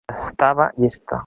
[0.29, 1.19] Estava llesta.